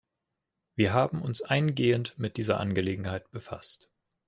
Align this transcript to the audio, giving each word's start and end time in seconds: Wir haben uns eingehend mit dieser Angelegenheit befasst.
Wir 0.73 0.93
haben 0.93 1.21
uns 1.21 1.43
eingehend 1.43 2.17
mit 2.17 2.37
dieser 2.37 2.59
Angelegenheit 2.59 3.29
befasst. 3.29 3.91